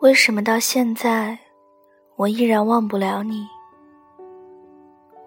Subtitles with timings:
[0.00, 1.38] 为什么到现在，
[2.16, 3.46] 我依然忘不了你？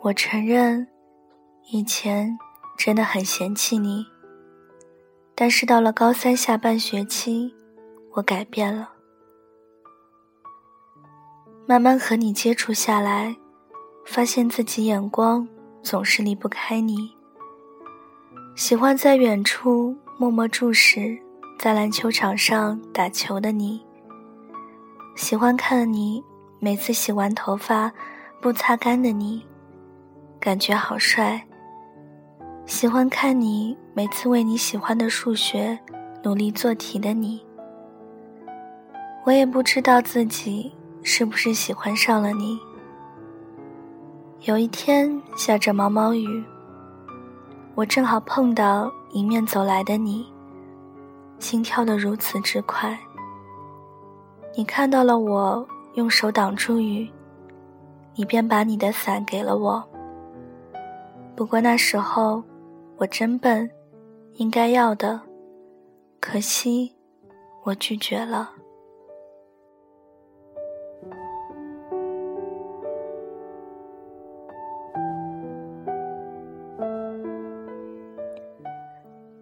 [0.02, 0.88] 我承认，
[1.72, 2.38] 以前
[2.78, 4.06] 真的很嫌弃你。
[5.34, 7.52] 但是到了高三下半学期，
[8.14, 8.92] 我改变了。
[11.66, 13.36] 慢慢和你接触下来，
[14.06, 15.48] 发现自己眼光
[15.82, 17.12] 总是离不开你。
[18.56, 21.18] 喜欢在远处默默注视，
[21.58, 23.84] 在篮球场上打球的你。
[25.16, 26.24] 喜欢看你
[26.60, 27.92] 每次洗完头发
[28.42, 29.46] 不擦干的你，
[30.40, 31.46] 感觉好帅。
[32.66, 35.78] 喜欢看你每次为你喜欢的数学
[36.24, 37.44] 努力做题的你。
[39.26, 42.60] 我也不知道自己是不是喜欢上了你。
[44.44, 46.44] 有一天下着毛毛雨，
[47.76, 50.26] 我正好碰到迎面走来的你，
[51.40, 52.98] 心跳得如此之快。
[54.60, 57.10] 你看到了我用手挡住雨，
[58.16, 59.82] 你便把你的伞给了我。
[61.34, 62.44] 不过那时候
[62.98, 63.72] 我真笨，
[64.34, 65.22] 应该要的，
[66.20, 66.94] 可惜
[67.64, 68.52] 我拒绝了。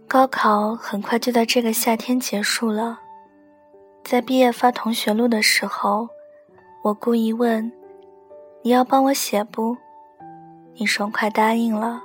[0.07, 2.99] 高考很快就在这个夏天结束了。
[4.07, 6.07] 在毕业发同学录的时候，
[6.81, 7.69] 我故意问
[8.63, 9.75] ：“你要帮我写不？”
[10.79, 12.01] 你爽快答应了，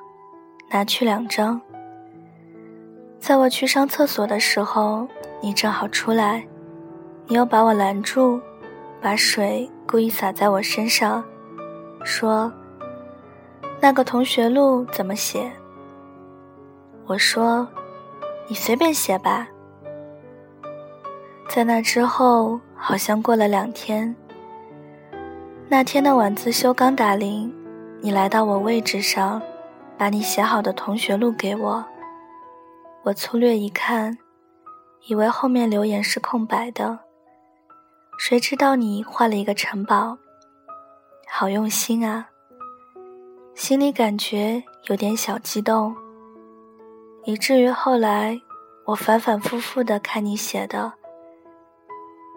[0.68, 1.60] 拿去两张。
[3.20, 5.06] 在我去上厕所的时候，
[5.40, 6.44] 你正好出来，
[7.28, 8.40] 你又把我拦住，
[9.00, 11.22] 把水故意洒在我身上，
[12.02, 12.52] 说
[13.80, 15.52] ：“那个同学录怎么写？”
[17.06, 17.68] 我说
[18.50, 19.46] ：“你随便写吧。”
[21.54, 24.16] 在那之后，好像过了两天。
[25.68, 27.54] 那天的晚自修刚打铃，
[28.00, 29.42] 你来到我位置上，
[29.98, 31.84] 把你写好的同学录给我。
[33.02, 34.16] 我粗略一看，
[35.08, 37.00] 以为后面留言是空白的，
[38.16, 40.16] 谁知道你画了一个城堡，
[41.28, 42.30] 好用心啊！
[43.54, 45.94] 心里感觉有点小激动，
[47.26, 48.40] 以至于后来
[48.86, 50.94] 我反反复复的看你写的。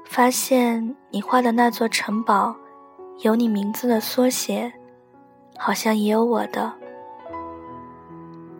[0.05, 2.55] 发现你画的那座城堡，
[3.19, 4.71] 有你名字的缩写，
[5.57, 6.71] 好像也有我的。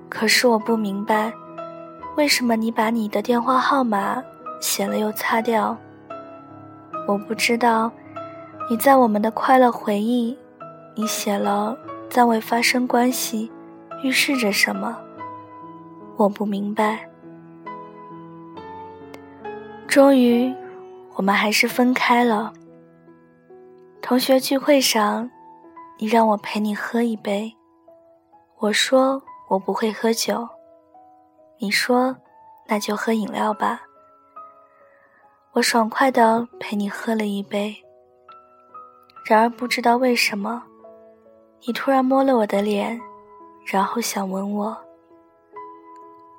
[0.09, 1.31] 可是我不明白，
[2.17, 4.21] 为什么你把你的电话号码
[4.59, 5.77] 写了又擦掉？
[7.07, 7.89] 我不知道，
[8.69, 10.37] 你在我们的快乐回忆，
[10.95, 11.77] 你写了
[12.09, 13.49] 暂未发生关系，
[14.03, 14.97] 预示着什么？
[16.17, 17.07] 我不明白。
[19.87, 20.53] 终于。
[21.15, 22.51] 我们还是分开了。
[24.01, 25.29] 同学聚会上，
[25.97, 27.55] 你让我陪你喝一杯，
[28.59, 30.47] 我说我不会喝酒，
[31.57, 32.15] 你说
[32.67, 33.81] 那就喝饮料吧。
[35.53, 37.75] 我爽快的陪你喝了一杯。
[39.25, 40.61] 然而不知道为什么，
[41.65, 42.99] 你突然摸了我的脸，
[43.65, 44.77] 然后想吻我。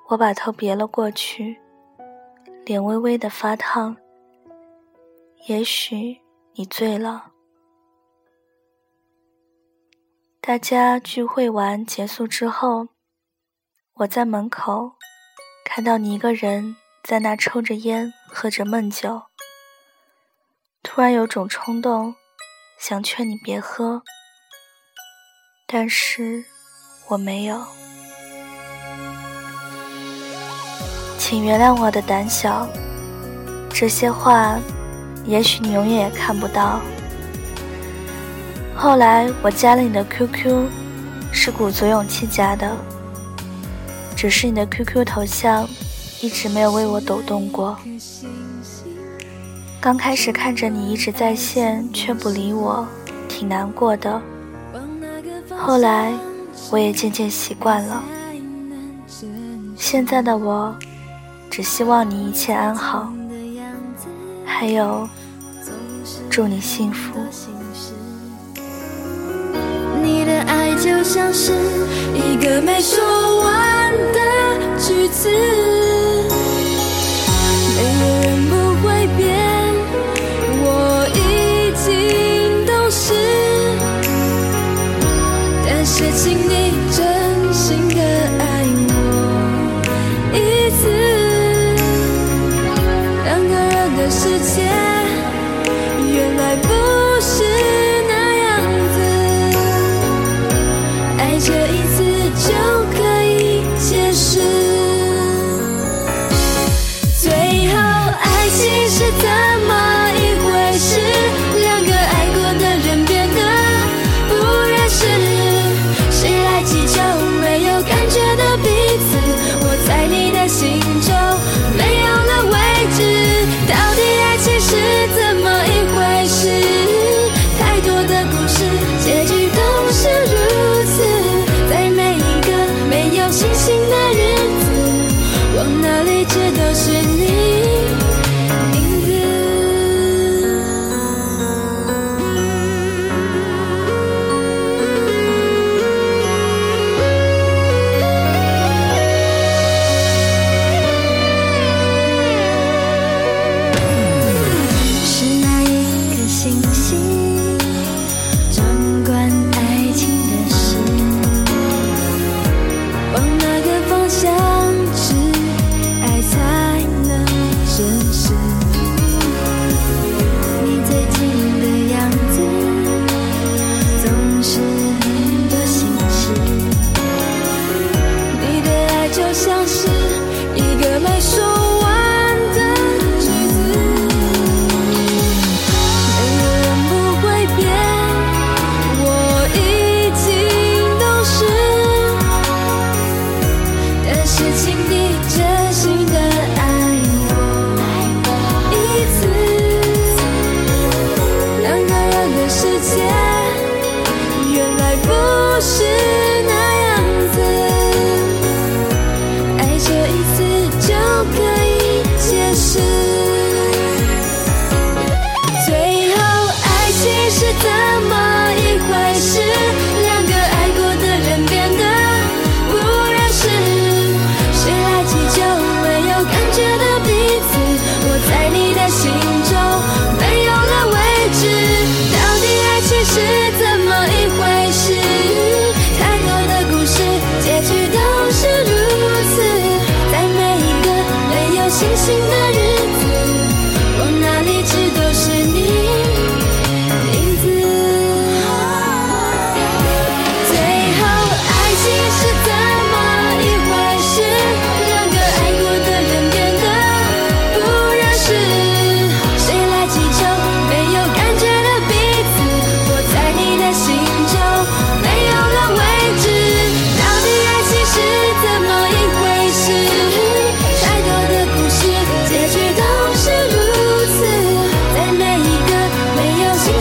[0.09, 1.59] 我把头别了过去，
[2.65, 3.97] 脸微微的发烫。
[5.47, 6.21] 也许
[6.55, 7.27] 你醉了。
[10.41, 12.89] 大家聚会完结束之后，
[13.95, 14.95] 我在门口
[15.65, 16.75] 看到你一个人
[17.05, 19.23] 在那抽着烟，喝着闷酒。
[20.83, 22.17] 突然有种冲动，
[22.81, 24.03] 想劝你别喝，
[25.69, 26.45] 但是
[27.07, 27.65] 我没有。
[31.17, 32.67] 请原谅我的胆小，
[33.71, 34.59] 这些话。
[35.27, 36.81] 也许你永远也看不到。
[38.75, 40.67] 后来我加了你的 QQ，
[41.33, 42.71] 是鼓足勇气加的。
[44.15, 45.69] 只是你的 QQ 头像
[46.21, 47.77] 一直没有为我抖动过。
[49.81, 52.87] 刚开始看着你一直在线却不理我，
[53.29, 54.21] 挺难过的。
[55.57, 56.13] 后来
[56.71, 58.03] 我也渐渐习惯了。
[59.77, 60.75] 现在的我，
[61.51, 63.13] 只希望你一切安好。
[64.59, 65.07] 还有，
[66.31, 67.21] 祝你幸福。
[70.03, 71.53] 你的爱就像是
[72.15, 75.76] 一个没说完的句子。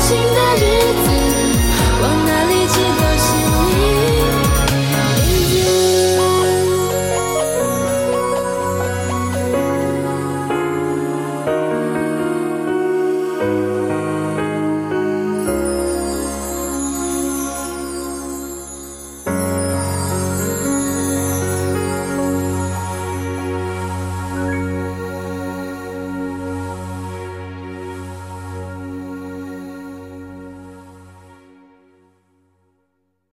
[0.07, 0.74] 新的日